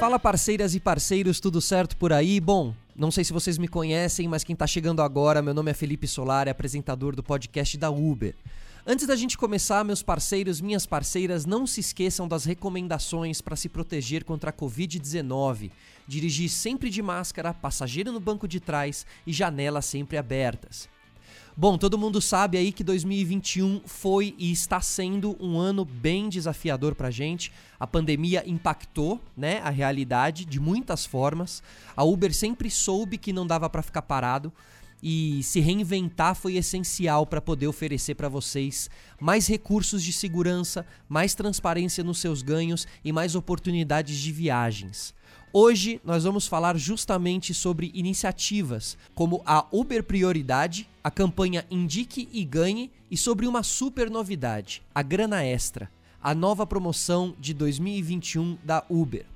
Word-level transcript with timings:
Fala 0.00 0.18
parceiras 0.18 0.74
e 0.74 0.80
parceiros, 0.80 1.40
tudo 1.40 1.60
certo 1.60 1.94
por 1.94 2.10
aí? 2.10 2.40
Bom, 2.40 2.74
não 2.96 3.10
sei 3.10 3.22
se 3.22 3.34
vocês 3.34 3.58
me 3.58 3.68
conhecem, 3.68 4.26
mas 4.26 4.42
quem 4.42 4.56
tá 4.56 4.66
chegando 4.66 5.02
agora, 5.02 5.42
meu 5.42 5.52
nome 5.52 5.70
é 5.70 5.74
Felipe 5.74 6.06
Solar, 6.06 6.48
é 6.48 6.50
apresentador 6.50 7.14
do 7.14 7.22
podcast 7.22 7.76
da 7.76 7.90
Uber. 7.90 8.34
Antes 8.86 9.06
da 9.06 9.14
gente 9.14 9.36
começar, 9.36 9.84
meus 9.84 10.02
parceiros, 10.02 10.58
minhas 10.58 10.86
parceiras, 10.86 11.44
não 11.44 11.66
se 11.66 11.80
esqueçam 11.80 12.26
das 12.26 12.46
recomendações 12.46 13.42
para 13.42 13.56
se 13.56 13.68
proteger 13.68 14.24
contra 14.24 14.48
a 14.48 14.54
Covid-19. 14.54 15.70
Dirigir 16.08 16.48
sempre 16.48 16.88
de 16.88 17.02
máscara, 17.02 17.52
passageiro 17.52 18.10
no 18.10 18.20
banco 18.20 18.48
de 18.48 18.58
trás 18.58 19.04
e 19.26 19.34
janelas 19.34 19.84
sempre 19.84 20.16
abertas. 20.16 20.88
Bom, 21.60 21.76
todo 21.76 21.98
mundo 21.98 22.22
sabe 22.22 22.56
aí 22.56 22.72
que 22.72 22.82
2021 22.82 23.82
foi 23.84 24.34
e 24.38 24.50
está 24.50 24.80
sendo 24.80 25.36
um 25.38 25.58
ano 25.58 25.84
bem 25.84 26.26
desafiador 26.30 26.94
pra 26.94 27.10
gente. 27.10 27.52
A 27.78 27.86
pandemia 27.86 28.42
impactou, 28.46 29.20
né, 29.36 29.58
a 29.58 29.68
realidade 29.68 30.46
de 30.46 30.58
muitas 30.58 31.04
formas. 31.04 31.62
A 31.94 32.02
Uber 32.02 32.34
sempre 32.34 32.70
soube 32.70 33.18
que 33.18 33.30
não 33.30 33.46
dava 33.46 33.68
para 33.68 33.82
ficar 33.82 34.00
parado 34.00 34.50
e 35.02 35.42
se 35.42 35.60
reinventar 35.60 36.34
foi 36.34 36.56
essencial 36.56 37.26
para 37.26 37.42
poder 37.42 37.66
oferecer 37.66 38.14
para 38.14 38.30
vocês 38.30 38.88
mais 39.20 39.46
recursos 39.46 40.02
de 40.02 40.14
segurança, 40.14 40.86
mais 41.06 41.34
transparência 41.34 42.02
nos 42.02 42.20
seus 42.20 42.40
ganhos 42.40 42.88
e 43.04 43.12
mais 43.12 43.34
oportunidades 43.34 44.16
de 44.16 44.32
viagens. 44.32 45.14
Hoje 45.52 46.00
nós 46.04 46.22
vamos 46.22 46.46
falar 46.46 46.76
justamente 46.76 47.52
sobre 47.52 47.90
iniciativas 47.92 48.96
como 49.16 49.42
a 49.44 49.66
Uber 49.72 50.04
Prioridade, 50.04 50.88
a 51.02 51.10
campanha 51.10 51.66
Indique 51.68 52.28
e 52.32 52.44
Ganhe 52.44 52.88
e 53.10 53.16
sobre 53.16 53.48
uma 53.48 53.64
super 53.64 54.08
novidade, 54.08 54.80
a 54.94 55.02
Grana 55.02 55.42
Extra, 55.42 55.90
a 56.22 56.36
nova 56.36 56.64
promoção 56.64 57.34
de 57.36 57.52
2021 57.52 58.58
da 58.62 58.84
Uber. 58.88 59.26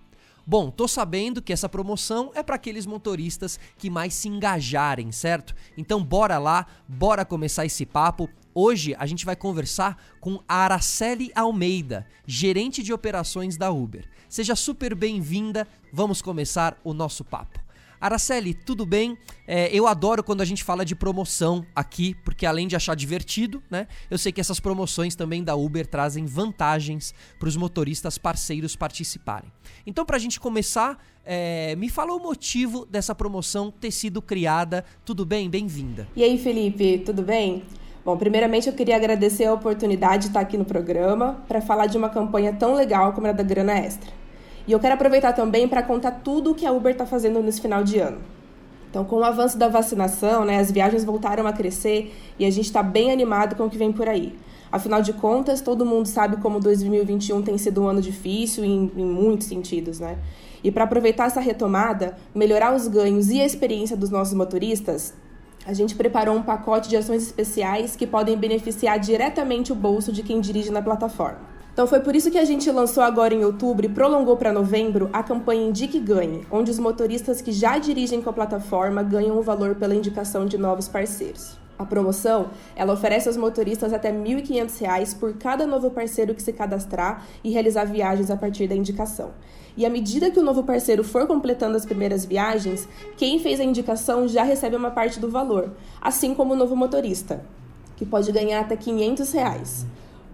Bom, 0.46 0.70
tô 0.70 0.86
sabendo 0.86 1.42
que 1.42 1.52
essa 1.52 1.68
promoção 1.68 2.30
é 2.32 2.44
para 2.44 2.54
aqueles 2.54 2.86
motoristas 2.86 3.58
que 3.76 3.90
mais 3.90 4.14
se 4.14 4.28
engajarem, 4.28 5.10
certo? 5.10 5.52
Então 5.76 6.00
bora 6.00 6.38
lá, 6.38 6.64
bora 6.86 7.24
começar 7.24 7.66
esse 7.66 7.84
papo. 7.84 8.30
Hoje 8.56 8.94
a 8.96 9.04
gente 9.04 9.24
vai 9.24 9.34
conversar 9.34 10.00
com 10.20 10.40
a 10.48 10.58
Araceli 10.58 11.32
Almeida, 11.34 12.06
gerente 12.24 12.84
de 12.84 12.92
operações 12.92 13.56
da 13.56 13.72
Uber. 13.72 14.08
Seja 14.28 14.54
super 14.54 14.94
bem-vinda, 14.94 15.66
vamos 15.92 16.22
começar 16.22 16.80
o 16.84 16.94
nosso 16.94 17.24
papo. 17.24 17.58
Araceli, 18.00 18.54
tudo 18.54 18.86
bem? 18.86 19.18
É, 19.44 19.74
eu 19.76 19.88
adoro 19.88 20.22
quando 20.22 20.40
a 20.40 20.44
gente 20.44 20.62
fala 20.62 20.84
de 20.84 20.94
promoção 20.94 21.66
aqui, 21.74 22.14
porque 22.24 22.46
além 22.46 22.68
de 22.68 22.76
achar 22.76 22.94
divertido, 22.94 23.60
né? 23.68 23.88
Eu 24.08 24.18
sei 24.18 24.30
que 24.30 24.40
essas 24.40 24.60
promoções 24.60 25.16
também 25.16 25.42
da 25.42 25.56
Uber 25.56 25.86
trazem 25.86 26.24
vantagens 26.24 27.12
para 27.40 27.48
os 27.48 27.56
motoristas 27.56 28.18
parceiros 28.18 28.76
participarem. 28.76 29.50
Então, 29.84 30.04
para 30.04 30.16
a 30.16 30.20
gente 30.20 30.38
começar, 30.38 31.02
é, 31.24 31.74
me 31.76 31.88
fala 31.88 32.12
o 32.12 32.20
motivo 32.20 32.86
dessa 32.86 33.14
promoção 33.14 33.72
ter 33.72 33.90
sido 33.90 34.22
criada. 34.22 34.84
Tudo 35.04 35.24
bem? 35.24 35.50
Bem-vinda. 35.50 36.06
E 36.14 36.22
aí, 36.22 36.38
Felipe, 36.38 36.98
tudo 36.98 37.22
bem? 37.22 37.64
Bom, 38.04 38.18
primeiramente 38.18 38.68
eu 38.68 38.74
queria 38.74 38.96
agradecer 38.96 39.46
a 39.46 39.54
oportunidade 39.54 40.24
de 40.24 40.28
estar 40.28 40.40
aqui 40.40 40.58
no 40.58 40.64
programa 40.64 41.42
para 41.48 41.62
falar 41.62 41.86
de 41.86 41.96
uma 41.96 42.10
campanha 42.10 42.52
tão 42.52 42.74
legal 42.74 43.14
como 43.14 43.26
a 43.26 43.32
da 43.32 43.42
Grana 43.42 43.72
Extra. 43.78 44.12
E 44.66 44.72
eu 44.72 44.78
quero 44.78 44.92
aproveitar 44.92 45.32
também 45.32 45.66
para 45.66 45.82
contar 45.82 46.10
tudo 46.22 46.50
o 46.50 46.54
que 46.54 46.66
a 46.66 46.72
Uber 46.72 46.92
está 46.92 47.06
fazendo 47.06 47.42
nesse 47.42 47.62
final 47.62 47.82
de 47.82 47.98
ano. 47.98 48.18
Então, 48.90 49.06
com 49.06 49.16
o 49.16 49.24
avanço 49.24 49.56
da 49.56 49.68
vacinação, 49.68 50.44
né, 50.44 50.58
as 50.58 50.70
viagens 50.70 51.02
voltaram 51.02 51.46
a 51.46 51.52
crescer 51.52 52.14
e 52.38 52.44
a 52.44 52.50
gente 52.50 52.66
está 52.66 52.82
bem 52.82 53.10
animado 53.10 53.56
com 53.56 53.64
o 53.64 53.70
que 53.70 53.78
vem 53.78 53.90
por 53.90 54.06
aí. 54.06 54.38
Afinal 54.70 55.00
de 55.00 55.14
contas, 55.14 55.62
todo 55.62 55.86
mundo 55.86 56.06
sabe 56.06 56.36
como 56.36 56.60
2021 56.60 57.40
tem 57.40 57.56
sido 57.56 57.82
um 57.82 57.88
ano 57.88 58.02
difícil 58.02 58.64
em, 58.64 58.92
em 58.96 59.04
muitos 59.04 59.46
sentidos, 59.46 59.98
né? 59.98 60.18
E 60.62 60.70
para 60.70 60.84
aproveitar 60.84 61.26
essa 61.26 61.40
retomada, 61.40 62.18
melhorar 62.34 62.74
os 62.74 62.86
ganhos 62.86 63.30
e 63.30 63.40
a 63.40 63.46
experiência 63.46 63.96
dos 63.96 64.10
nossos 64.10 64.34
motoristas, 64.34 65.14
a 65.66 65.72
gente 65.72 65.94
preparou 65.94 66.36
um 66.36 66.42
pacote 66.42 66.88
de 66.88 66.96
ações 66.96 67.22
especiais 67.22 67.96
que 67.96 68.06
podem 68.06 68.36
beneficiar 68.36 68.98
diretamente 68.98 69.72
o 69.72 69.74
bolso 69.74 70.12
de 70.12 70.22
quem 70.22 70.40
dirige 70.40 70.70
na 70.70 70.82
plataforma. 70.82 71.54
Então 71.72 71.88
foi 71.88 71.98
por 71.98 72.14
isso 72.14 72.30
que 72.30 72.38
a 72.38 72.44
gente 72.44 72.70
lançou 72.70 73.02
agora 73.02 73.34
em 73.34 73.44
outubro 73.44 73.84
e 73.84 73.88
prolongou 73.88 74.36
para 74.36 74.52
novembro 74.52 75.10
a 75.12 75.24
campanha 75.24 75.66
Indique 75.66 75.98
Ganhe, 75.98 76.46
onde 76.48 76.70
os 76.70 76.78
motoristas 76.78 77.40
que 77.40 77.50
já 77.50 77.78
dirigem 77.78 78.22
com 78.22 78.30
a 78.30 78.32
plataforma 78.32 79.02
ganham 79.02 79.36
o 79.36 79.40
um 79.40 79.42
valor 79.42 79.74
pela 79.74 79.94
indicação 79.94 80.46
de 80.46 80.56
novos 80.56 80.86
parceiros. 80.86 81.58
A 81.76 81.84
promoção, 81.84 82.50
ela 82.76 82.92
oferece 82.92 83.26
aos 83.26 83.36
motoristas 83.36 83.92
até 83.92 84.10
R$ 84.12 84.18
1.500 84.18 85.18
por 85.18 85.34
cada 85.34 85.66
novo 85.66 85.90
parceiro 85.90 86.32
que 86.32 86.42
se 86.42 86.52
cadastrar 86.52 87.26
e 87.42 87.50
realizar 87.50 87.84
viagens 87.84 88.30
a 88.30 88.36
partir 88.36 88.68
da 88.68 88.76
indicação. 88.76 89.32
E 89.76 89.84
à 89.84 89.90
medida 89.90 90.30
que 90.30 90.38
o 90.38 90.42
novo 90.42 90.62
parceiro 90.62 91.02
for 91.02 91.26
completando 91.26 91.76
as 91.76 91.84
primeiras 91.84 92.24
viagens, 92.24 92.88
quem 93.16 93.38
fez 93.40 93.58
a 93.58 93.64
indicação 93.64 94.28
já 94.28 94.44
recebe 94.44 94.76
uma 94.76 94.90
parte 94.90 95.18
do 95.18 95.28
valor, 95.28 95.72
assim 96.00 96.34
como 96.34 96.54
o 96.54 96.56
novo 96.56 96.76
motorista, 96.76 97.44
que 97.96 98.06
pode 98.06 98.30
ganhar 98.30 98.60
até 98.60 98.76
500 98.76 99.32
reais. 99.32 99.86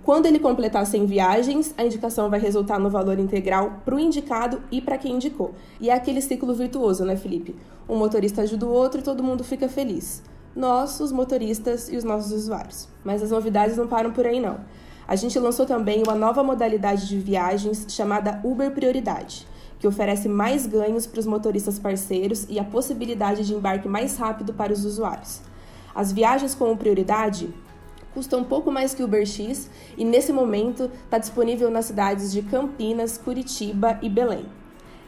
Quando 0.03 0.27
ele 0.27 0.39
completar 0.39 0.87
100 0.87 1.07
viagens, 1.07 1.75
a 1.77 1.85
indicação 1.85 2.29
vai 2.29 2.41
resultar 2.41 2.79
no 2.79 2.91
valor 2.91 3.19
integral 3.19 3.81
para 3.85 3.95
o 3.95 4.01
indicado 4.01 4.63
e 4.71 4.81
para 4.81 4.99
quem 4.99 5.15
indicou. 5.15 5.55
E 5.81 5.91
é 5.91 5.95
aquele 5.95 6.23
ciclo 6.23 6.55
virtuoso, 6.55 7.05
né, 7.05 7.17
Felipe? 7.17 7.55
Um 7.89 7.97
motorista 7.97 8.43
ajuda 8.43 8.67
o 8.67 8.73
outro 8.73 9.01
e 9.01 9.05
todo 9.05 9.23
mundo 9.23 9.45
fica 9.45 9.69
feliz. 9.69 10.23
Nós, 10.57 10.99
os 11.01 11.13
motoristas 11.13 11.91
e 11.91 11.97
os 11.97 12.05
nossos 12.05 12.33
usuários. 12.33 12.89
Mas 13.05 13.23
as 13.23 13.31
novidades 13.31 13.77
não 13.77 13.87
param 13.87 14.11
por 14.11 14.27
aí, 14.27 14.41
não. 14.41 14.59
A 15.11 15.17
gente 15.17 15.37
lançou 15.41 15.67
também 15.67 16.05
uma 16.07 16.15
nova 16.15 16.41
modalidade 16.41 17.09
de 17.09 17.19
viagens 17.19 17.85
chamada 17.89 18.41
Uber 18.45 18.71
Prioridade, 18.71 19.45
que 19.81 19.89
oferece 19.89 20.29
mais 20.29 20.69
ganhos 20.69 21.05
para 21.05 21.19
os 21.19 21.27
motoristas 21.27 21.81
parceiros 21.81 22.47
e 22.49 22.61
a 22.61 22.65
possibilidade 22.65 23.45
de 23.45 23.53
embarque 23.53 23.89
mais 23.89 24.17
rápido 24.17 24.55
para 24.55 24.73
os 24.73 24.85
usuários. 24.85 25.41
As 25.93 26.13
viagens 26.13 26.55
com 26.55 26.77
prioridade 26.77 27.53
custa 28.15 28.37
um 28.37 28.45
pouco 28.45 28.71
mais 28.71 28.95
que 28.95 29.03
o 29.03 29.07
UberX 29.07 29.69
e 29.99 30.05
nesse 30.05 30.33
momento 30.33 30.89
está 31.07 31.19
disponível 31.19 31.73
nas 31.73 31.87
cidades 31.87 32.31
de 32.31 32.43
Campinas, 32.43 33.19
Curitiba 33.19 33.99
e 34.01 34.09
Belém. 34.09 34.47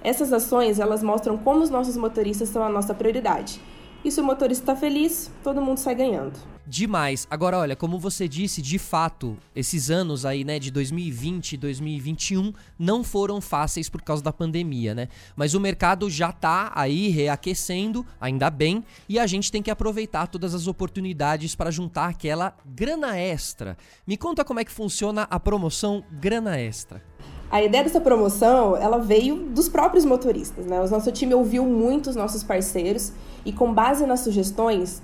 Essas 0.02 0.32
ações 0.32 0.80
elas 0.80 1.00
mostram 1.00 1.38
como 1.38 1.62
os 1.62 1.70
nossos 1.70 1.96
motoristas 1.96 2.48
são 2.48 2.64
a 2.64 2.68
nossa 2.68 2.92
prioridade. 2.92 3.60
E 4.04 4.10
se 4.10 4.20
o 4.20 4.24
motorista 4.24 4.62
está 4.62 4.76
feliz, 4.76 5.30
todo 5.42 5.60
mundo 5.60 5.78
sai 5.78 5.94
ganhando 5.94 6.52
demais. 6.66 7.26
Agora, 7.30 7.58
olha, 7.58 7.76
como 7.76 7.98
você 7.98 8.28
disse, 8.28 8.62
de 8.62 8.78
fato, 8.78 9.36
esses 9.54 9.90
anos 9.90 10.24
aí, 10.24 10.44
né, 10.44 10.58
de 10.58 10.70
2020 10.70 11.52
e 11.52 11.56
2021 11.56 12.52
não 12.78 13.02
foram 13.02 13.40
fáceis 13.40 13.88
por 13.88 14.02
causa 14.02 14.22
da 14.22 14.32
pandemia, 14.32 14.94
né? 14.94 15.08
Mas 15.36 15.54
o 15.54 15.60
mercado 15.60 16.08
já 16.08 16.32
tá 16.32 16.72
aí 16.74 17.08
reaquecendo, 17.08 18.06
ainda 18.20 18.48
bem, 18.50 18.84
e 19.08 19.18
a 19.18 19.26
gente 19.26 19.50
tem 19.50 19.62
que 19.62 19.70
aproveitar 19.70 20.26
todas 20.28 20.54
as 20.54 20.66
oportunidades 20.66 21.54
para 21.54 21.70
juntar 21.70 22.08
aquela 22.08 22.56
grana 22.64 23.18
extra. 23.18 23.76
Me 24.06 24.16
conta 24.16 24.44
como 24.44 24.60
é 24.60 24.64
que 24.64 24.72
funciona 24.72 25.26
a 25.30 25.40
promoção 25.40 26.04
grana 26.10 26.58
extra. 26.58 27.02
A 27.52 27.62
ideia 27.62 27.84
dessa 27.84 28.00
promoção, 28.00 28.74
ela 28.78 28.96
veio 28.96 29.36
dos 29.36 29.68
próprios 29.68 30.06
motoristas, 30.06 30.64
né? 30.64 30.80
O 30.80 30.88
nosso 30.88 31.12
time 31.12 31.34
ouviu 31.34 31.66
muito 31.66 32.08
os 32.08 32.16
nossos 32.16 32.42
parceiros 32.42 33.12
e 33.44 33.52
com 33.52 33.74
base 33.74 34.06
nas 34.06 34.20
sugestões, 34.20 35.02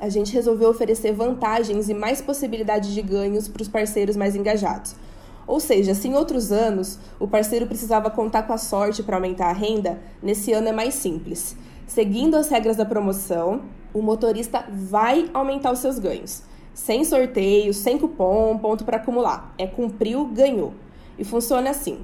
a 0.00 0.08
gente 0.08 0.32
resolveu 0.32 0.70
oferecer 0.70 1.12
vantagens 1.12 1.88
e 1.88 1.94
mais 1.94 2.20
possibilidades 2.20 2.94
de 2.94 3.02
ganhos 3.02 3.48
para 3.48 3.62
os 3.62 3.68
parceiros 3.68 4.16
mais 4.16 4.36
engajados. 4.36 4.94
Ou 5.44 5.58
seja, 5.58 5.92
se 5.92 6.06
em 6.06 6.14
outros 6.14 6.52
anos 6.52 7.00
o 7.18 7.26
parceiro 7.26 7.66
precisava 7.66 8.08
contar 8.10 8.44
com 8.44 8.52
a 8.52 8.58
sorte 8.58 9.02
para 9.02 9.16
aumentar 9.16 9.48
a 9.48 9.52
renda, 9.52 9.98
nesse 10.22 10.52
ano 10.52 10.68
é 10.68 10.72
mais 10.72 10.94
simples. 10.94 11.56
Seguindo 11.84 12.36
as 12.36 12.48
regras 12.48 12.76
da 12.76 12.84
promoção, 12.84 13.62
o 13.92 14.00
motorista 14.00 14.64
vai 14.70 15.28
aumentar 15.34 15.72
os 15.72 15.80
seus 15.80 15.98
ganhos. 15.98 16.44
Sem 16.72 17.02
sorteio, 17.02 17.74
sem 17.74 17.98
cupom, 17.98 18.56
ponto 18.56 18.84
para 18.84 18.98
acumular. 18.98 19.52
É 19.58 19.66
cumpriu, 19.66 20.26
ganhou. 20.26 20.72
E 21.18 21.24
funciona 21.24 21.70
assim. 21.70 22.00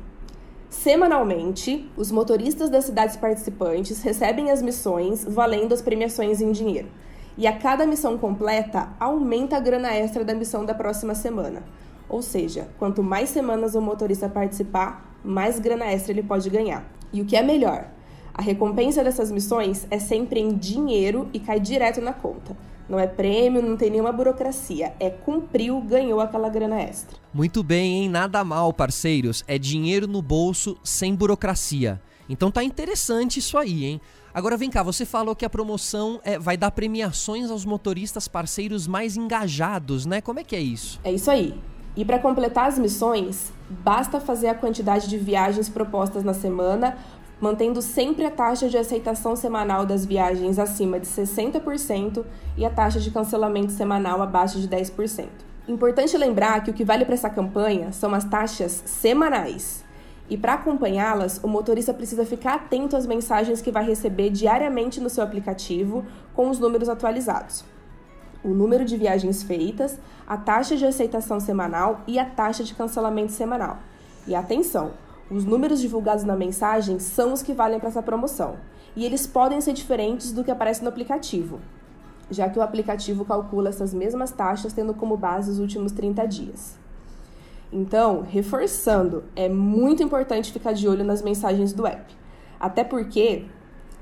Semanalmente, 0.69 1.89
os 1.97 2.11
motoristas 2.11 2.69
das 2.69 2.87
cidades 2.87 3.17
participantes 3.17 4.03
recebem 4.03 4.51
as 4.51 4.61
missões 4.61 5.25
valendo 5.25 5.73
as 5.73 5.81
premiações 5.81 6.41
em 6.41 6.51
dinheiro. 6.51 6.89
E 7.39 7.47
a 7.47 7.57
cada 7.57 7.87
missão 7.87 8.19
completa, 8.19 8.89
aumenta 8.99 9.57
a 9.57 9.61
grana 9.61 9.95
extra 9.95 10.25
da 10.25 10.35
missão 10.35 10.65
da 10.65 10.75
próxima 10.75 11.15
semana. 11.15 11.63
Ou 12.09 12.23
seja, 12.23 12.69
quanto 12.79 13.03
mais 13.03 13.31
semanas 13.31 13.75
o 13.75 13.81
motorista 13.81 14.29
participar, 14.29 15.17
mais 15.25 15.61
grana 15.61 15.87
extra 15.87 16.13
ele 16.13 16.23
pode 16.23 16.51
ganhar. 16.51 16.85
E 17.13 17.23
o 17.23 17.25
que 17.25 17.37
é 17.37 17.43
melhor? 17.43 17.89
A 18.35 18.43
recompensa 18.43 19.05
dessas 19.05 19.31
missões 19.31 19.87
é 19.93 19.99
sempre 20.01 20.41
em 20.41 20.57
dinheiro 20.57 21.29
e 21.33 21.39
cai 21.39 21.61
direto 21.61 22.01
na 22.01 22.13
conta. 22.13 22.57
Não 22.89 22.99
é 22.99 23.07
prêmio, 23.07 23.63
não 23.63 23.77
tem 23.77 23.91
nenhuma 23.91 24.13
burocracia. 24.13 24.93
É 25.01 25.09
cumpriu, 25.09 25.81
ganhou 25.81 26.21
aquela 26.21 26.49
grana 26.49 26.81
extra. 26.81 27.17
Muito 27.33 27.63
bem, 27.63 28.03
hein? 28.03 28.09
Nada 28.09 28.45
mal, 28.45 28.73
parceiros. 28.73 29.43
É 29.49 29.59
dinheiro 29.59 30.07
no 30.07 30.21
bolso 30.21 30.77
sem 30.85 31.15
burocracia. 31.15 32.01
Então 32.29 32.51
tá 32.51 32.63
interessante 32.63 33.39
isso 33.39 33.57
aí, 33.57 33.85
hein? 33.85 34.01
Agora 34.33 34.57
vem 34.57 34.69
cá, 34.69 34.83
você 34.83 35.07
falou 35.07 35.37
que 35.37 35.45
a 35.45 35.51
promoção 35.51 36.21
é, 36.25 36.39
vai 36.39 36.57
dar 36.57 36.71
premiações 36.73 37.51
aos 37.51 37.65
motoristas 37.65 38.27
parceiros 38.27 38.87
mais 38.87 39.17
engajados, 39.17 40.05
né? 40.05 40.21
Como 40.21 40.41
é 40.41 40.45
que 40.45 40.57
é 40.57 40.61
isso? 40.61 41.01
É 41.05 41.13
isso 41.13 41.31
aí. 41.31 41.55
E 41.97 42.05
para 42.05 42.19
completar 42.19 42.67
as 42.67 42.79
missões, 42.79 43.53
basta 43.71 44.19
fazer 44.21 44.49
a 44.49 44.55
quantidade 44.55 45.09
de 45.09 45.17
viagens 45.17 45.69
propostas 45.69 46.25
na 46.25 46.35
semana 46.35 46.99
mantendo 47.45 47.83
sempre 47.83 48.25
a 48.25 48.31
taxa 48.31 48.71
de 48.71 48.79
aceitação 48.79 49.37
semanal 49.37 49.85
das 49.85 50.07
viagens 50.07 50.59
acima 50.59 50.99
de 50.99 51.07
60% 51.07 52.25
e 52.57 52.65
a 52.65 52.71
taxa 52.71 52.99
de 52.99 53.11
cancelamento 53.11 53.71
semanal 53.71 54.23
abaixo 54.23 54.59
de 54.59 54.67
10%. 54.67 55.29
Importante 55.69 56.17
lembrar 56.17 56.65
que 56.65 56.71
o 56.71 56.73
que 56.73 56.87
vale 56.87 57.05
para 57.05 57.13
essa 57.13 57.29
campanha 57.29 57.93
são 57.93 58.15
as 58.15 58.25
taxas 58.25 58.83
semanais. 58.87 59.85
E 60.27 60.39
para 60.39 60.55
acompanhá-las, 60.55 61.39
o 61.45 61.47
motorista 61.47 61.93
precisa 61.93 62.25
ficar 62.25 62.55
atento 62.55 62.97
às 62.97 63.07
mensagens 63.07 63.61
que 63.61 63.71
vai 63.71 63.85
receber 63.85 64.31
diariamente 64.31 64.99
no 64.99 65.11
seu 65.11 65.23
aplicativo 65.23 66.03
com 66.33 66.49
os 66.49 66.59
números 66.59 66.89
atualizados. 66.89 67.63
O 68.43 68.49
número 68.49 68.87
de 68.87 68.97
viagens 68.97 69.43
feitas, 69.43 69.99
a 70.27 70.39
taxa 70.39 70.79
de 70.79 70.87
aceitação 70.87 71.39
semanal 71.39 72.01
e 72.07 72.19
a 72.19 72.25
taxa 72.25 72.65
de 72.65 72.75
cancelamento 72.75 73.33
semanal. 73.33 73.81
E 74.27 74.35
atenção, 74.35 74.93
os 75.31 75.45
números 75.45 75.81
divulgados 75.81 76.25
na 76.25 76.37
mensagem 76.37 76.99
são 76.99 77.33
os 77.33 77.43
que 77.43 77.55
valem 77.55 77.79
para 77.79 77.89
essa 77.89 78.03
promoção, 78.03 78.57
e 78.95 79.05
eles 79.05 79.27
podem 79.27 79.61
ser 79.61 79.73
diferentes 79.73 80.33
do 80.33 80.45
que 80.45 80.51
aparece 80.51 80.83
no 80.83 80.89
aplicativo, 80.89 81.61
já 82.31 82.49
que 82.49 82.59
o 82.59 82.63
aplicativo 82.63 83.25
calcula 83.25 83.71
essas 83.71 83.95
mesmas 83.95 84.31
taxas 84.31 84.73
tendo 84.73 84.95
como 84.95 85.17
base 85.17 85.51
os 85.51 85.59
últimos 85.59 85.93
30 85.93 86.27
dias. 86.27 86.79
Então, 87.73 88.23
reforçando, 88.23 89.25
é 89.35 89.49
muito 89.49 90.03
importante 90.03 90.53
ficar 90.53 90.73
de 90.73 90.87
olho 90.87 91.05
nas 91.05 91.23
mensagens 91.23 91.73
do 91.73 91.87
app, 91.87 92.15
até 92.61 92.85
porque 92.85 93.47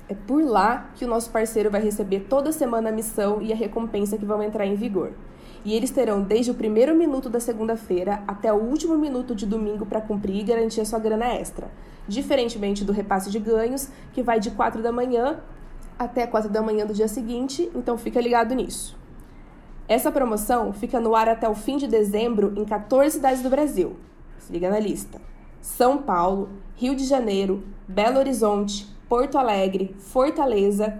é 0.07 0.13
por 0.13 0.43
lá 0.43 0.91
que 0.95 1.05
o 1.05 1.07
nosso 1.07 1.31
parceiro 1.31 1.71
vai 1.71 1.81
receber 1.81 2.21
toda 2.29 2.51
semana 2.51 2.89
a 2.89 2.91
missão 2.91 3.41
e 3.41 3.51
a 3.51 3.55
recompensa 3.55 4.17
que 4.17 4.25
vão 4.25 4.43
entrar 4.43 4.65
em 4.65 4.75
vigor 4.75 5.13
e 5.65 5.73
eles 5.73 5.91
terão 5.91 6.21
desde 6.21 6.51
o 6.51 6.55
primeiro 6.55 6.95
minuto 6.95 7.29
da 7.29 7.39
segunda-feira 7.39 8.23
até 8.27 8.51
o 8.51 8.57
último 8.57 8.97
minuto 8.97 9.33
de 9.33 9.45
domingo 9.45 9.85
para 9.85 10.01
cumprir 10.01 10.41
e 10.41 10.43
garantir 10.43 10.81
a 10.81 10.85
sua 10.85 10.99
grana 10.99 11.25
extra, 11.25 11.71
diferentemente 12.07 12.83
do 12.83 12.91
repasse 12.91 13.29
de 13.29 13.39
ganhos, 13.39 13.89
que 14.11 14.21
vai 14.21 14.39
de 14.39 14.51
4 14.51 14.81
da 14.81 14.91
manhã 14.91 15.39
até 15.97 16.27
4 16.27 16.49
da 16.49 16.61
manhã 16.61 16.85
do 16.85 16.93
dia 16.93 17.07
seguinte, 17.07 17.71
então 17.73 17.97
fica 17.97 18.19
ligado 18.19 18.53
nisso. 18.53 18.97
Essa 19.87 20.11
promoção 20.11 20.73
fica 20.73 20.99
no 20.99 21.15
ar 21.15 21.29
até 21.29 21.47
o 21.47 21.55
fim 21.55 21.77
de 21.77 21.87
dezembro 21.87 22.53
em 22.55 22.65
14 22.65 23.15
cidades 23.15 23.41
do 23.41 23.49
Brasil. 23.49 23.95
Se 24.39 24.51
liga 24.51 24.69
na 24.69 24.79
lista: 24.79 25.21
São 25.61 25.97
Paulo, 25.97 26.49
Rio 26.75 26.95
de 26.95 27.05
Janeiro, 27.05 27.63
Belo 27.87 28.19
Horizonte, 28.19 28.87
Porto 29.07 29.37
Alegre, 29.37 29.95
Fortaleza, 29.99 30.99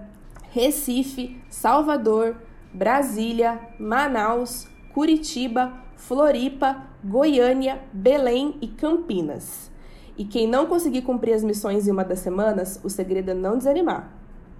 Recife, 0.50 1.40
Salvador, 1.48 2.36
Brasília, 2.74 3.60
Manaus, 3.78 4.66
Curitiba, 4.92 5.72
Floripa, 5.96 6.82
Goiânia, 7.04 7.80
Belém 7.92 8.56
e 8.60 8.66
Campinas. 8.66 9.70
E 10.18 10.24
quem 10.24 10.48
não 10.48 10.66
conseguir 10.66 11.02
cumprir 11.02 11.34
as 11.34 11.44
missões 11.44 11.86
em 11.86 11.92
uma 11.92 12.04
das 12.04 12.18
semanas, 12.18 12.80
o 12.82 12.90
segredo 12.90 13.30
é 13.30 13.34
não 13.34 13.56
desanimar. 13.56 14.12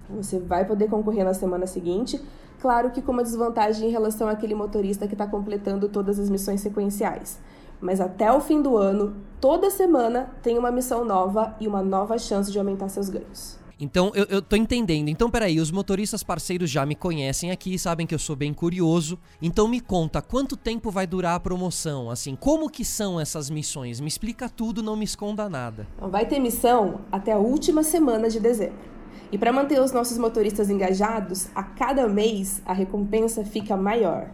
Você 0.09 0.39
vai 0.39 0.65
poder 0.65 0.89
concorrer 0.89 1.25
na 1.25 1.33
semana 1.33 1.67
seguinte, 1.67 2.21
claro 2.61 2.91
que 2.91 3.01
com 3.01 3.11
uma 3.11 3.23
desvantagem 3.23 3.89
em 3.89 3.91
relação 3.91 4.29
àquele 4.29 4.55
motorista 4.55 5.07
que 5.07 5.13
está 5.13 5.27
completando 5.27 5.89
todas 5.89 6.17
as 6.17 6.29
missões 6.29 6.61
sequenciais. 6.61 7.39
Mas 7.81 7.99
até 7.99 8.31
o 8.31 8.39
fim 8.39 8.61
do 8.61 8.77
ano, 8.77 9.15
toda 9.41 9.69
semana 9.69 10.29
tem 10.41 10.57
uma 10.57 10.71
missão 10.71 11.03
nova 11.03 11.55
e 11.59 11.67
uma 11.67 11.81
nova 11.81 12.17
chance 12.17 12.51
de 12.51 12.57
aumentar 12.57 12.87
seus 12.89 13.09
ganhos. 13.09 13.64
Então, 13.79 14.11
eu, 14.15 14.25
eu 14.29 14.41
tô 14.41 14.55
entendendo. 14.55 15.09
Então, 15.09 15.29
peraí, 15.29 15.59
os 15.59 15.71
motoristas 15.71 16.23
parceiros 16.23 16.69
já 16.69 16.85
me 16.85 16.95
conhecem 16.95 17.51
aqui, 17.51 17.77
sabem 17.77 18.07
que 18.07 18.15
eu 18.15 18.19
sou 18.19 18.35
bem 18.35 18.53
curioso. 18.53 19.19
Então, 19.41 19.67
me 19.67 19.81
conta, 19.81 20.21
quanto 20.21 20.55
tempo 20.55 20.89
vai 20.89 21.05
durar 21.05 21.35
a 21.35 21.39
promoção? 21.39 22.09
Assim, 22.09 22.35
como 22.35 22.69
que 22.69 22.85
são 22.85 23.19
essas 23.19 23.49
missões? 23.49 23.99
Me 23.99 24.07
explica 24.07 24.47
tudo, 24.47 24.81
não 24.81 24.95
me 24.95 25.03
esconda 25.03 25.49
nada. 25.49 25.87
Vai 25.99 26.25
ter 26.25 26.39
missão 26.39 27.01
até 27.11 27.33
a 27.33 27.37
última 27.37 27.83
semana 27.83 28.29
de 28.29 28.39
dezembro. 28.39 28.95
E 29.31 29.37
para 29.37 29.51
manter 29.51 29.81
os 29.81 29.91
nossos 29.91 30.17
motoristas 30.17 30.69
engajados, 30.69 31.49
a 31.53 31.63
cada 31.63 32.07
mês 32.07 32.61
a 32.65 32.73
recompensa 32.73 33.43
fica 33.43 33.75
maior. 33.75 34.29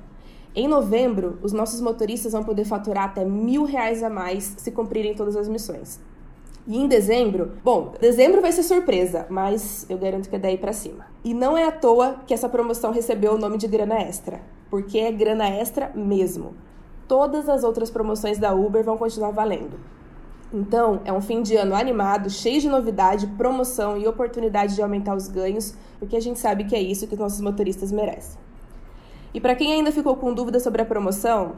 Em 0.53 0.67
novembro, 0.67 1.39
os 1.41 1.53
nossos 1.53 1.79
motoristas 1.79 2.33
vão 2.33 2.43
poder 2.43 2.65
faturar 2.65 3.05
até 3.05 3.23
mil 3.23 3.63
reais 3.63 4.03
a 4.03 4.09
mais 4.09 4.53
se 4.57 4.69
cumprirem 4.69 5.15
todas 5.15 5.35
as 5.35 5.47
missões. 5.47 5.99
E 6.67 6.77
em 6.77 6.87
dezembro, 6.87 7.53
bom, 7.63 7.93
dezembro 7.99 8.39
vai 8.39 8.51
ser 8.51 8.63
surpresa, 8.63 9.25
mas 9.29 9.85
eu 9.89 9.97
garanto 9.97 10.29
que 10.29 10.35
é 10.35 10.39
daí 10.39 10.57
para 10.57 10.73
cima. 10.73 11.07
E 11.23 11.33
não 11.33 11.57
é 11.57 11.65
à 11.65 11.71
toa 11.71 12.17
que 12.27 12.33
essa 12.33 12.47
promoção 12.47 12.91
recebeu 12.91 13.33
o 13.33 13.37
nome 13.37 13.57
de 13.57 13.67
grana 13.67 13.99
extra, 13.99 14.41
porque 14.69 14.99
é 14.99 15.11
grana 15.11 15.49
extra 15.49 15.91
mesmo. 15.95 16.53
Todas 17.07 17.49
as 17.49 17.63
outras 17.63 17.89
promoções 17.89 18.37
da 18.37 18.53
Uber 18.53 18.83
vão 18.83 18.97
continuar 18.97 19.31
valendo. 19.31 19.79
Então, 20.53 21.01
é 21.03 21.11
um 21.11 21.21
fim 21.21 21.41
de 21.41 21.55
ano 21.55 21.73
animado, 21.73 22.29
cheio 22.29 22.61
de 22.61 22.69
novidade, 22.69 23.25
promoção 23.25 23.97
e 23.97 24.07
oportunidade 24.07 24.75
de 24.75 24.81
aumentar 24.81 25.15
os 25.15 25.27
ganhos, 25.27 25.73
porque 25.97 26.15
a 26.15 26.21
gente 26.21 26.39
sabe 26.39 26.65
que 26.65 26.75
é 26.75 26.81
isso 26.81 27.07
que 27.07 27.13
os 27.13 27.19
nossos 27.19 27.41
motoristas 27.41 27.91
merecem. 27.91 28.39
E 29.33 29.39
para 29.39 29.55
quem 29.55 29.73
ainda 29.73 29.91
ficou 29.91 30.15
com 30.17 30.33
dúvida 30.33 30.59
sobre 30.59 30.81
a 30.81 30.85
promoção, 30.85 31.53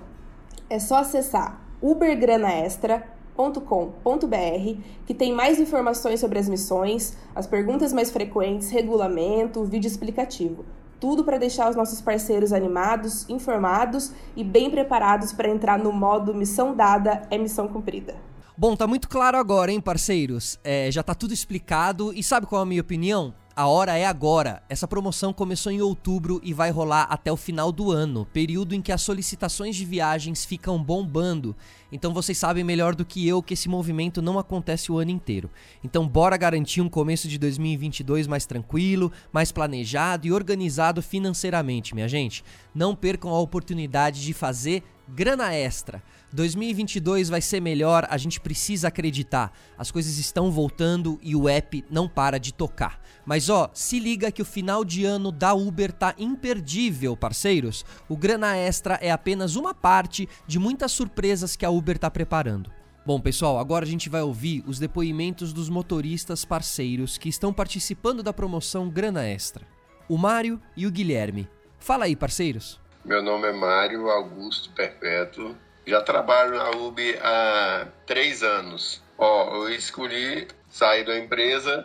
é 0.69 0.79
só 0.79 0.97
acessar 0.97 1.59
Uber 1.81 2.17
Grana 2.17 2.51
Extra 2.51 3.03
com.br, 3.35 4.79
que 5.05 5.13
tem 5.13 5.33
mais 5.33 5.59
informações 5.59 6.19
sobre 6.19 6.39
as 6.39 6.47
missões, 6.47 7.17
as 7.35 7.47
perguntas 7.47 7.91
mais 7.91 8.11
frequentes, 8.11 8.69
regulamento, 8.69 9.63
vídeo 9.65 9.87
explicativo. 9.87 10.65
Tudo 10.99 11.23
para 11.23 11.37
deixar 11.37 11.69
os 11.69 11.75
nossos 11.75 11.99
parceiros 11.99 12.53
animados, 12.53 13.27
informados 13.29 14.11
e 14.35 14.43
bem 14.43 14.69
preparados 14.69 15.33
para 15.33 15.49
entrar 15.49 15.77
no 15.77 15.91
modo 15.91 16.33
missão 16.33 16.75
dada 16.75 17.23
é 17.29 17.37
missão 17.37 17.67
cumprida. 17.67 18.15
Bom, 18.55 18.75
tá 18.75 18.85
muito 18.85 19.09
claro 19.09 19.37
agora, 19.37 19.71
hein, 19.71 19.81
parceiros? 19.81 20.59
É, 20.63 20.89
já 20.91 21.01
tá 21.01 21.15
tudo 21.15 21.33
explicado 21.33 22.13
e 22.13 22.23
sabe 22.23 22.45
qual 22.45 22.61
é 22.61 22.63
a 22.63 22.65
minha 22.65 22.81
opinião? 22.81 23.33
A 23.55 23.67
hora 23.67 23.95
é 23.95 24.05
agora. 24.05 24.63
Essa 24.67 24.87
promoção 24.87 25.31
começou 25.31 25.71
em 25.71 25.79
outubro 25.79 26.39
e 26.43 26.53
vai 26.53 26.71
rolar 26.71 27.03
até 27.03 27.31
o 27.31 27.37
final 27.37 27.71
do 27.71 27.91
ano, 27.91 28.25
período 28.33 28.73
em 28.73 28.81
que 28.81 28.91
as 28.91 29.03
solicitações 29.03 29.75
de 29.75 29.85
viagens 29.85 30.43
ficam 30.43 30.81
bombando. 30.83 31.55
Então 31.93 32.11
vocês 32.11 32.35
sabem 32.39 32.63
melhor 32.63 32.95
do 32.95 33.05
que 33.05 33.27
eu 33.27 33.43
que 33.43 33.53
esse 33.53 33.69
movimento 33.69 34.19
não 34.19 34.39
acontece 34.39 34.91
o 34.91 34.97
ano 34.97 35.11
inteiro. 35.11 35.51
Então 35.83 36.07
bora 36.07 36.35
garantir 36.35 36.81
um 36.81 36.89
começo 36.89 37.27
de 37.27 37.37
2022 37.37 38.25
mais 38.25 38.47
tranquilo, 38.47 39.11
mais 39.31 39.51
planejado 39.51 40.25
e 40.25 40.31
organizado 40.31 41.03
financeiramente, 41.03 41.93
minha 41.93 42.07
gente. 42.07 42.43
Não 42.73 42.95
percam 42.95 43.29
a 43.29 43.39
oportunidade 43.39 44.23
de 44.23 44.33
fazer 44.33 44.83
grana 45.07 45.53
extra. 45.53 46.01
2022 46.31 47.29
vai 47.29 47.41
ser 47.41 47.61
melhor, 47.61 48.07
a 48.09 48.17
gente 48.17 48.41
precisa 48.41 48.87
acreditar. 48.87 49.51
As 49.77 49.91
coisas 49.91 50.17
estão 50.17 50.49
voltando 50.49 51.19
e 51.21 51.35
o 51.35 51.47
app 51.47 51.85
não 51.91 52.07
para 52.07 52.39
de 52.39 52.51
tocar. 52.51 52.99
Mas 53.23 53.49
ó, 53.49 53.69
se 53.73 53.99
liga 53.99 54.31
que 54.31 54.41
o 54.41 54.45
final 54.45 54.83
de 54.83 55.05
ano 55.05 55.31
da 55.31 55.53
Uber 55.53 55.91
tá 55.91 56.15
imperdível, 56.17 57.15
parceiros. 57.15 57.85
O 58.09 58.17
grana 58.17 58.57
extra 58.57 58.95
é 58.95 59.11
apenas 59.11 59.55
uma 59.55 59.75
parte 59.75 60.27
de 60.47 60.57
muitas 60.57 60.91
surpresas 60.91 61.55
que 61.55 61.65
a 61.65 61.69
Uber 61.69 61.82
tá 61.99 62.09
preparando. 62.09 62.71
Bom, 63.05 63.19
pessoal, 63.19 63.59
agora 63.59 63.83
a 63.83 63.87
gente 63.87 64.09
vai 64.09 64.21
ouvir 64.21 64.63
os 64.65 64.79
depoimentos 64.79 65.51
dos 65.51 65.67
motoristas 65.69 66.45
parceiros 66.45 67.17
que 67.17 67.27
estão 67.27 67.51
participando 67.51 68.23
da 68.23 68.31
promoção 68.31 68.89
Grana 68.89 69.27
Extra. 69.27 69.67
O 70.07 70.17
Mário 70.17 70.61
e 70.77 70.87
o 70.87 70.91
Guilherme. 70.91 71.49
Fala 71.79 72.05
aí, 72.05 72.15
parceiros. 72.15 72.79
Meu 73.03 73.21
nome 73.21 73.47
é 73.47 73.51
Mário 73.51 74.09
Augusto 74.09 74.69
Perpétuo, 74.69 75.53
já 75.85 76.01
trabalho 76.01 76.55
na 76.57 76.69
UB 76.69 77.17
há 77.21 77.87
três 78.05 78.41
anos. 78.41 79.01
Ó, 79.17 79.55
eu 79.55 79.69
escolhi 79.75 80.47
sair 80.69 81.05
da 81.05 81.17
empresa 81.19 81.83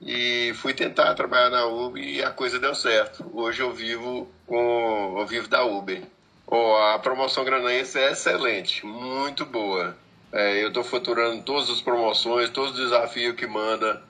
e 0.00 0.52
fui 0.54 0.74
tentar 0.74 1.14
trabalhar 1.14 1.50
na 1.50 1.66
Uber 1.66 2.02
e 2.02 2.22
a 2.22 2.30
coisa 2.30 2.58
deu 2.58 2.74
certo. 2.74 3.28
Hoje 3.32 3.62
eu 3.62 3.72
vivo 3.72 4.28
com 4.46 5.16
eu 5.18 5.26
vivo 5.26 5.48
da 5.48 5.64
Uber. 5.64 6.02
Ó, 6.46 6.94
a 6.94 6.98
promoção 6.98 7.44
granaense 7.44 7.98
é 7.98 8.12
excelente, 8.12 8.86
muito 8.86 9.44
boa. 9.44 9.96
É, 10.32 10.62
eu 10.62 10.68
estou 10.68 10.84
faturando 10.84 11.42
todas 11.42 11.68
as 11.70 11.80
promoções, 11.80 12.50
todos 12.50 12.72
os 12.72 12.76
desafios 12.78 13.34
que 13.34 13.46
manda, 13.46 14.02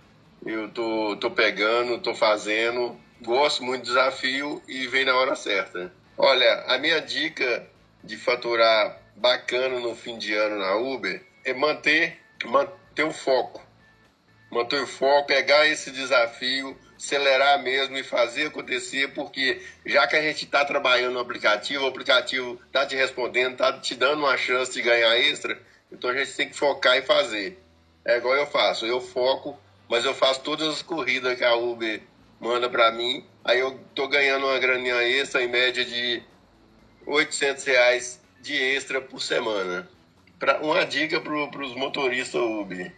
eu 0.45 0.69
tô, 0.69 1.17
tô 1.17 1.31
pegando, 1.31 1.99
tô 1.99 2.15
fazendo. 2.15 2.97
Gosto 3.23 3.65
muito 3.65 3.83
do 3.83 3.87
desafio 3.87 4.63
e 4.69 4.87
vem 4.87 5.05
na 5.05 5.17
hora 5.17 5.35
certa. 5.35 5.91
Olha, 6.19 6.65
a 6.69 6.79
minha 6.79 7.01
dica 7.01 7.67
de 8.05 8.17
faturar 8.17 9.01
bacana 9.17 9.81
no 9.81 9.95
fim 9.95 10.19
de 10.19 10.35
ano 10.35 10.59
na 10.59 10.77
Uber 10.77 11.25
é 11.45 11.55
manter, 11.55 12.21
manter 12.45 13.05
o 13.05 13.13
foco. 13.13 13.65
Manter 14.51 14.83
o 14.83 14.87
foco, 14.87 15.27
pegar 15.27 15.67
esse 15.67 15.91
desafio, 15.91 16.77
acelerar 16.97 17.63
mesmo 17.63 17.97
e 17.97 18.03
fazer 18.03 18.47
acontecer, 18.47 19.13
porque 19.13 19.61
já 19.85 20.07
que 20.07 20.17
a 20.17 20.23
gente 20.23 20.45
está 20.45 20.65
trabalhando 20.65 21.15
no 21.15 21.21
aplicativo, 21.21 21.85
o 21.85 21.89
aplicativo 21.89 22.61
está 22.67 22.87
te 22.87 22.97
respondendo, 22.97 23.53
está 23.53 23.79
te 23.79 23.95
dando 23.95 24.21
uma 24.21 24.37
chance 24.37 24.73
de 24.73 24.83
ganhar 24.83 25.17
extra, 25.19 25.61
então 25.93 26.11
a 26.11 26.17
gente 26.17 26.35
tem 26.35 26.49
que 26.49 26.57
focar 26.57 26.97
e 26.97 27.03
fazer. 27.03 27.59
É 28.05 28.17
igual 28.17 28.35
eu 28.35 28.47
faço, 28.47 28.87
eu 28.87 29.01
foco, 29.01 29.59
mas 29.89 30.05
eu 30.05 30.15
faço 30.15 30.41
todas 30.41 30.69
as 30.69 30.83
corridas 30.83 31.37
que 31.37 31.45
a 31.45 31.55
Uber 31.55 32.01
manda 32.41 32.69
para 32.69 32.93
mim, 32.93 33.25
aí 33.45 33.59
eu 33.61 33.79
tô 33.95 34.09
ganhando 34.09 34.47
uma 34.47 34.59
graninha 34.59 35.03
extra 35.03 35.43
em 35.43 35.49
média 35.49 35.85
de 35.85 36.23
800 37.07 37.65
reais 37.65 38.21
de 38.41 38.55
extra 38.55 39.01
por 39.01 39.21
semana. 39.21 39.89
Pra, 40.39 40.59
uma 40.61 40.85
dica 40.85 41.21
para 41.21 41.35
os 41.35 41.75
motoristas 41.75 42.41
Uber 42.41 42.93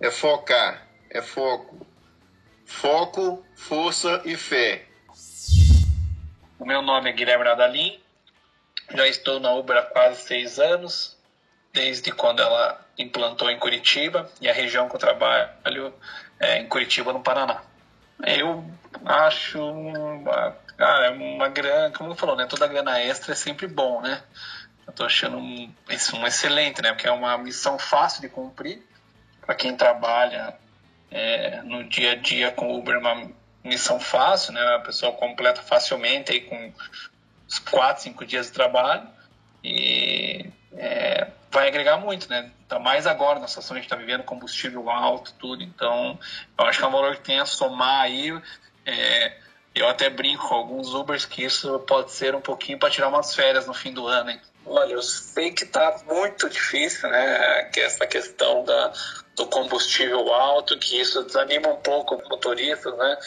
é 0.00 0.10
focar. 0.10 0.86
é 1.10 1.20
foco. 1.20 1.86
Foco, 2.70 3.44
força 3.54 4.22
e 4.24 4.36
fé. 4.36 4.86
O 6.58 6.64
meu 6.64 6.80
nome 6.80 7.10
é 7.10 7.12
Guilherme 7.12 7.44
Nadalim, 7.44 8.00
já 8.94 9.06
estou 9.06 9.38
na 9.38 9.52
Uber 9.52 9.76
há 9.76 9.82
quase 9.82 10.22
seis 10.22 10.58
anos, 10.58 11.18
desde 11.74 12.10
quando 12.10 12.40
ela 12.40 12.80
implantou 12.96 13.50
em 13.50 13.58
Curitiba 13.58 14.30
e 14.40 14.48
a 14.48 14.54
região 14.54 14.88
que 14.88 14.94
eu 14.94 15.00
trabalho 15.00 15.92
é 16.38 16.58
em 16.58 16.68
Curitiba, 16.68 17.12
no 17.12 17.20
Paraná. 17.20 17.60
Eu 18.24 18.64
acho 19.04 19.60
uma, 19.60 20.56
cara, 20.78 21.12
uma 21.12 21.48
grana, 21.48 21.94
como 21.94 22.14
falou, 22.14 22.36
né? 22.36 22.46
Toda 22.46 22.66
grana 22.66 22.98
extra 23.02 23.32
é 23.32 23.36
sempre 23.36 23.66
bom, 23.66 24.00
né? 24.00 24.22
Eu 24.86 24.92
tô 24.92 25.04
achando 25.04 25.36
um, 25.36 25.74
um 26.14 26.26
excelente, 26.26 26.80
né? 26.80 26.92
Porque 26.92 27.06
é 27.06 27.12
uma 27.12 27.36
missão 27.36 27.78
fácil 27.78 28.22
de 28.22 28.28
cumprir 28.28 28.82
para 29.44 29.54
quem 29.54 29.76
trabalha 29.76 30.56
é, 31.10 31.62
no 31.62 31.84
dia 31.84 32.12
a 32.12 32.14
dia 32.14 32.50
com 32.50 32.74
Uber, 32.76 32.94
é 32.94 32.98
uma 32.98 33.30
missão 33.64 33.98
fácil, 33.98 34.52
né? 34.52 34.60
A 34.76 34.80
pessoa 34.80 35.12
completa 35.12 35.62
facilmente 35.62 36.32
aí 36.32 36.40
com 36.40 36.72
uns 37.46 37.58
4, 37.58 38.02
5 38.02 38.24
dias 38.24 38.46
de 38.46 38.52
trabalho 38.52 39.06
e 39.62 40.46
é, 40.72 41.28
vai 41.50 41.68
agregar 41.68 41.98
muito, 41.98 42.28
né? 42.28 42.50
Tá 42.68 42.78
mais 42.78 43.06
agora 43.06 43.38
na 43.38 43.48
situação 43.48 43.74
que 43.74 43.80
a 43.80 43.82
gente 43.82 43.92
está 43.92 43.96
vivendo, 43.96 44.22
combustível 44.22 44.88
alto, 44.88 45.34
tudo. 45.38 45.62
Então, 45.62 46.18
eu 46.58 46.64
acho 46.64 46.78
que 46.78 46.84
é 46.84 46.88
um 46.88 46.92
valor 46.92 47.16
que 47.16 47.22
tem 47.22 47.40
a 47.40 47.46
somar 47.46 48.02
aí. 48.02 48.32
É, 48.86 49.36
eu 49.74 49.88
até 49.88 50.08
brinco 50.08 50.48
com 50.48 50.54
alguns 50.54 50.94
Ubers 50.94 51.24
que 51.24 51.44
isso 51.44 51.78
pode 51.80 52.12
ser 52.12 52.34
um 52.34 52.40
pouquinho 52.40 52.78
para 52.78 52.90
tirar 52.90 53.08
umas 53.08 53.34
férias 53.34 53.66
no 53.66 53.74
fim 53.74 53.92
do 53.92 54.06
ano, 54.06 54.30
hein? 54.30 54.40
Olha, 54.66 54.92
eu 54.92 55.02
sei 55.02 55.52
que 55.52 55.64
tá 55.64 56.00
muito 56.06 56.48
difícil, 56.48 57.08
né? 57.08 57.64
Que 57.72 57.80
essa 57.80 58.06
questão 58.06 58.64
da, 58.64 58.92
do 59.36 59.46
combustível 59.46 60.32
alto, 60.32 60.78
que 60.78 61.00
isso 61.00 61.22
desanima 61.24 61.68
um 61.68 61.76
pouco 61.76 62.16
os 62.16 62.28
motoristas, 62.28 62.96
né? 62.96 63.18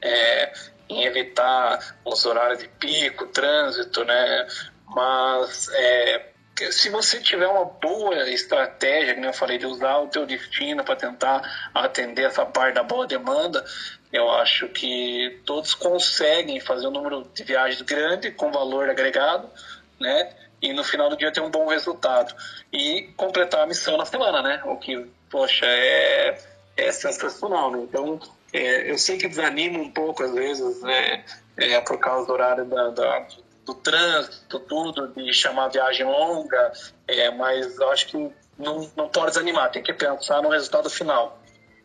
É, 0.00 0.52
em 0.88 1.04
evitar 1.04 1.96
os 2.04 2.24
horários 2.26 2.58
de 2.58 2.68
pico, 2.68 3.26
trânsito, 3.28 4.04
né? 4.04 4.46
Mas 4.94 5.68
é, 5.72 6.32
se 6.70 6.90
você 6.90 7.20
tiver 7.20 7.46
uma 7.46 7.64
boa 7.64 8.28
estratégia, 8.28 9.14
como 9.14 9.26
eu 9.26 9.32
falei, 9.32 9.58
de 9.58 9.66
usar 9.66 9.98
o 9.98 10.08
teu 10.08 10.26
destino 10.26 10.84
para 10.84 10.96
tentar 10.96 11.70
atender 11.74 12.26
essa 12.26 12.44
parte 12.44 12.74
da 12.74 12.82
boa 12.82 13.06
demanda, 13.06 13.64
eu 14.12 14.30
acho 14.30 14.68
que 14.68 15.40
todos 15.46 15.74
conseguem 15.74 16.60
fazer 16.60 16.86
um 16.86 16.90
número 16.90 17.22
de 17.34 17.42
viagens 17.42 17.80
grande 17.80 18.30
com 18.30 18.52
valor 18.52 18.90
agregado, 18.90 19.50
né? 19.98 20.34
E 20.62 20.72
no 20.72 20.84
final 20.84 21.10
do 21.10 21.16
dia 21.16 21.32
ter 21.32 21.40
um 21.40 21.50
bom 21.50 21.66
resultado 21.66 22.34
e 22.72 23.10
completar 23.16 23.62
a 23.62 23.66
missão 23.66 23.96
na 23.96 24.06
semana, 24.06 24.40
né? 24.40 24.62
O 24.64 24.76
que, 24.76 25.06
poxa, 25.28 25.66
é, 25.66 26.38
é 26.76 26.92
sensacional, 26.92 27.70
né? 27.72 27.80
Então, 27.82 28.20
é, 28.52 28.90
eu 28.90 28.96
sei 28.96 29.18
que 29.18 29.28
desanima 29.28 29.78
um 29.78 29.90
pouco 29.90 30.22
às 30.22 30.32
vezes, 30.32 30.80
né? 30.82 31.24
É, 31.56 31.80
por 31.80 31.98
causa 31.98 32.26
do 32.26 32.32
horário 32.32 32.64
da, 32.64 32.90
da 32.90 33.26
do 33.64 33.74
trânsito, 33.74 34.58
tudo, 34.60 35.08
de 35.08 35.32
chamar 35.32 35.68
viagem 35.68 36.04
longa, 36.04 36.72
é, 37.06 37.30
mas 37.30 37.78
eu 37.78 37.90
acho 37.90 38.08
que 38.08 38.32
não, 38.58 38.90
não 38.96 39.08
pode 39.08 39.32
desanimar, 39.32 39.70
tem 39.70 39.82
que 39.82 39.92
pensar 39.92 40.42
no 40.42 40.48
resultado 40.48 40.90
final. 40.90 41.38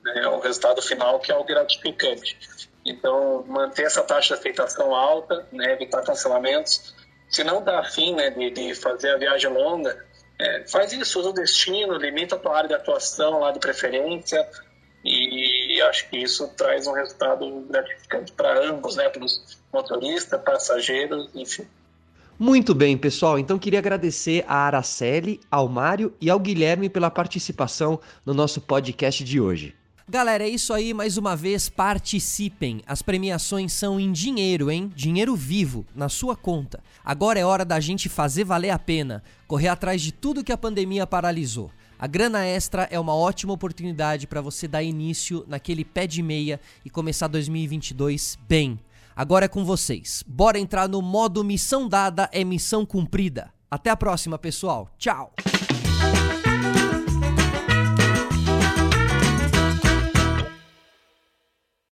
Né? 0.03 0.27
O 0.27 0.39
resultado 0.39 0.81
final 0.81 1.19
que 1.19 1.31
é 1.31 1.36
o 1.36 1.43
gratificante. 1.43 2.38
Então, 2.86 3.43
manter 3.48 3.86
essa 3.86 4.01
taxa 4.03 4.34
de 4.34 4.39
aceitação 4.39 4.96
alta, 4.96 5.46
né? 5.51 5.74
evitar 5.74 6.03
cancelamentos. 6.03 6.96
Se 7.29 7.43
não 7.43 7.63
dá 7.63 7.84
fim 7.84 8.15
né, 8.15 8.29
de, 8.29 8.50
de 8.51 8.75
fazer 8.75 9.12
a 9.12 9.17
viagem 9.17 9.51
longa, 9.51 10.05
é, 10.39 10.65
faz 10.67 10.93
isso, 10.93 11.19
usa 11.19 11.29
o 11.29 11.34
destino, 11.34 11.98
limita 11.98 12.36
a 12.36 12.39
tua 12.39 12.57
área 12.57 12.67
de 12.69 12.75
atuação 12.75 13.39
lá 13.39 13.51
de 13.51 13.60
preferência, 13.60 14.48
e 15.03 15.81
acho 15.84 16.10
que 16.10 16.17
isso 16.17 16.48
traz 16.50 16.86
um 16.88 16.93
resultado 16.93 17.65
gratificante 17.69 18.31
para 18.34 18.67
ambos, 18.67 18.96
né? 18.96 19.07
Para 19.10 19.24
os 19.24 19.57
motoristas, 19.72 20.41
passageiros, 20.41 21.29
enfim. 21.34 21.65
Muito 22.38 22.75
bem, 22.75 22.98
pessoal. 22.98 23.39
Então 23.39 23.57
queria 23.57 23.79
agradecer 23.79 24.43
a 24.48 24.57
Araceli, 24.57 25.39
ao 25.50 25.67
Mário 25.67 26.13
e 26.19 26.29
ao 26.29 26.39
Guilherme 26.39 26.89
pela 26.89 27.10
participação 27.10 28.00
no 28.25 28.34
nosso 28.34 28.60
podcast 28.62 29.24
de 29.24 29.39
hoje. 29.39 29.76
Galera, 30.10 30.46
é 30.46 30.50
isso 30.50 30.74
aí. 30.74 30.94
Mais 30.94 31.18
uma 31.18 31.36
vez, 31.36 31.68
participem. 31.68 32.82
As 32.88 33.02
premiações 33.02 33.74
são 33.74 34.00
em 34.00 34.10
dinheiro, 34.10 34.72
hein? 34.72 34.90
Dinheiro 34.96 35.36
vivo, 35.36 35.86
na 35.94 36.08
sua 36.08 36.34
conta. 36.34 36.82
Agora 37.04 37.38
é 37.38 37.44
hora 37.44 37.66
da 37.66 37.78
gente 37.82 38.08
fazer 38.08 38.46
valer 38.46 38.70
a 38.70 38.80
pena, 38.80 39.22
correr 39.46 39.68
atrás 39.68 40.02
de 40.02 40.14
tudo 40.14 40.46
que 40.46 40.54
a 40.54 40.58
pandemia 40.58 41.06
paralisou. 41.06 41.70
A 42.00 42.08
grana 42.08 42.46
extra 42.46 42.88
é 42.90 42.98
uma 42.98 43.14
ótima 43.14 43.52
oportunidade 43.52 44.28
para 44.28 44.40
você 44.40 44.66
dar 44.66 44.82
início 44.82 45.44
naquele 45.46 45.84
pé 45.84 46.08
de 46.08 46.24
meia 46.24 46.62
e 46.86 46.90
começar 46.90 47.28
2022 47.28 48.38
bem. 48.48 48.80
Agora 49.14 49.44
é 49.44 49.50
com 49.50 49.66
vocês. 49.66 50.24
Bora 50.26 50.58
entrar 50.58 50.88
no 50.88 51.02
modo 51.02 51.44
missão 51.44 51.86
dada 51.86 52.30
é 52.32 52.46
missão 52.46 52.86
cumprida. 52.86 53.52
Até 53.70 53.90
a 53.90 53.98
próxima, 53.98 54.38
pessoal. 54.38 54.90
Tchau. 54.98 55.34